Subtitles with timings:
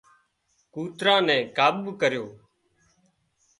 [0.73, 2.25] ڪوترا نين ڪابو ڪريو